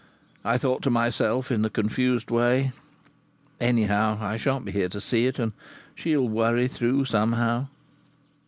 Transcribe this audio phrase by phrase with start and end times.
[0.43, 2.71] I thought to myself, in a confused way:
[3.59, 5.51] "Anyhow, I shan't be here to see it, and
[5.93, 7.67] she'll worry through somehow!"